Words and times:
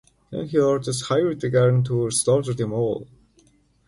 He 0.31 0.47
then 0.47 0.61
orders 0.61 1.09
Hirudegarn 1.09 1.85
to 1.85 2.09
"slaughter 2.09 2.55
them 2.55 2.73
all". 2.73 3.05